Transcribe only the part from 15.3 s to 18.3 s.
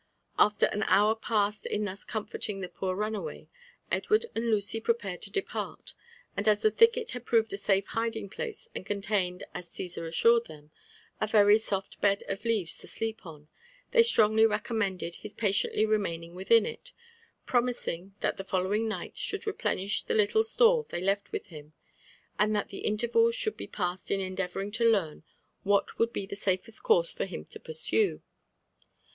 patiently re maining within it, promising